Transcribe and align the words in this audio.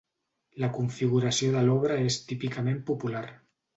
La 0.63 0.69
configuració 0.77 1.51
de 1.57 1.63
l'obra 1.67 1.99
és 2.07 2.19
típicament 2.31 2.81
popular. 2.89 3.27